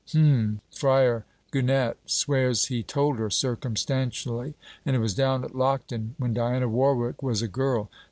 h'm... 0.07 0.61
Fryar 0.71 1.25
Gannett. 1.51 1.95
Swears 2.07 2.69
he 2.69 2.81
told 2.81 3.19
her, 3.19 3.29
circumstantially; 3.29 4.55
and 4.83 4.95
it 4.95 4.99
was 4.99 5.13
down 5.13 5.43
at 5.43 5.53
Lockton, 5.53 6.15
when 6.17 6.33
Diana 6.33 6.67
Warwick 6.67 7.21
was 7.21 7.43
a 7.43 7.47
girl. 7.47 7.91